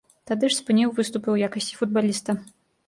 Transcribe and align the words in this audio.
Тады 0.29 0.45
ж 0.53 0.57
спыніў 0.61 0.95
выступы 1.01 1.23
ў 1.31 1.37
якасці 1.51 1.75
футбаліста. 1.83 2.31